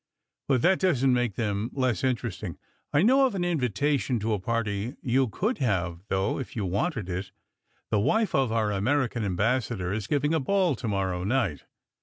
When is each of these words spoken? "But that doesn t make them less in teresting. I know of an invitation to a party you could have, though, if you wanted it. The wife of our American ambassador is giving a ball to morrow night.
"But 0.47 0.63
that 0.63 0.79
doesn 0.79 1.11
t 1.11 1.13
make 1.13 1.35
them 1.35 1.69
less 1.73 2.03
in 2.03 2.15
teresting. 2.15 2.57
I 2.91 3.03
know 3.03 3.27
of 3.27 3.35
an 3.35 3.45
invitation 3.45 4.19
to 4.21 4.33
a 4.33 4.39
party 4.39 4.95
you 5.03 5.27
could 5.27 5.59
have, 5.59 5.99
though, 6.07 6.39
if 6.39 6.55
you 6.55 6.65
wanted 6.65 7.07
it. 7.07 7.29
The 7.91 7.99
wife 7.99 8.33
of 8.33 8.51
our 8.51 8.71
American 8.71 9.23
ambassador 9.23 9.93
is 9.93 10.07
giving 10.07 10.33
a 10.33 10.39
ball 10.39 10.75
to 10.77 10.87
morrow 10.87 11.23
night. 11.23 11.65